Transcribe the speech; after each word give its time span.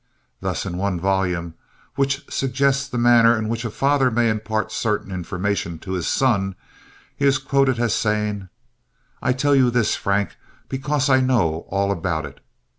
Thus, 0.39 0.65
in 0.65 0.77
one 0.79 0.99
volume, 0.99 1.53
which 1.93 2.25
suggests 2.27 2.87
the 2.87 2.97
manner 2.97 3.37
in 3.37 3.47
which 3.47 3.63
a 3.65 3.69
father 3.69 4.09
may 4.09 4.31
impart 4.31 4.71
certain 4.71 5.11
information 5.11 5.77
to 5.77 5.91
his 5.91 6.07
son, 6.07 6.55
he 7.15 7.25
is 7.25 7.37
quoted 7.37 7.77
as 7.79 7.93
saying, 7.93 8.49
"I 9.21 9.31
tell 9.33 9.55
you 9.55 9.69
this, 9.69 9.95
Frank, 9.95 10.37
because 10.69 11.07
I 11.07 11.19
know 11.19 11.67
all 11.69 11.91
about 11.91 12.25
it." 12.25 12.39